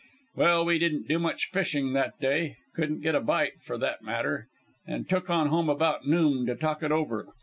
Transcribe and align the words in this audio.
"Well, 0.35 0.65
we 0.65 0.79
didn't 0.79 1.07
do 1.07 1.19
much 1.19 1.51
fishing 1.51 1.93
that 1.93 2.19
day 2.19 2.57
couldn't 2.73 3.01
get 3.03 3.13
a 3.13 3.19
bite, 3.21 3.61
for 3.61 3.77
that 3.77 4.01
matter 4.01 4.47
and 4.87 5.07
took 5.07 5.29
on 5.29 5.49
home 5.49 5.69
about 5.69 6.07
noon 6.07 6.47
to 6.47 6.55
talk 6.55 6.81
it 6.81 6.91
over. 6.91 7.27